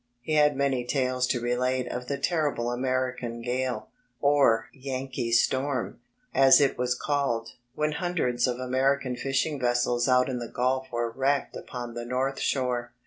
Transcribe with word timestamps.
He 0.19 0.33
had 0.33 0.55
many 0.55 0.83
tales 0.83 1.27
to 1.27 1.39
relate 1.39 1.85
of 1.87 2.07
the 2.07 2.17
terrible 2.17 2.71
American 2.71 3.39
gale 3.43 3.89
or 4.19 4.67
"Yankee 4.73 5.31
storm," 5.31 5.99
as 6.33 6.59
it 6.59 6.75
was 6.75 6.95
called 6.95 7.49
when 7.75 7.91
hundreds 7.91 8.47
of 8.47 8.57
American 8.57 9.15
fishing 9.15 9.59
vessels 9.59 10.09
out 10.09 10.27
in 10.27 10.39
the 10.39 10.47
Gulf 10.49 10.87
were 10.91 11.11
wrecked 11.11 11.55
upon 11.55 11.93
the 11.93 12.03
north 12.03 12.39
shore. 12.39 12.93